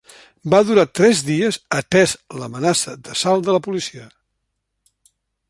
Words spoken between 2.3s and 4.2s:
l'amenaça d'assalt de la policia.